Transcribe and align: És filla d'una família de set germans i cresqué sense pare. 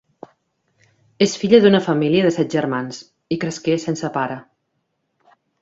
És 1.25 1.35
filla 1.41 1.59
d'una 1.65 1.83
família 1.89 2.25
de 2.29 2.33
set 2.37 2.57
germans 2.57 3.03
i 3.37 3.41
cresqué 3.47 3.79
sense 3.87 4.15
pare. 4.21 4.43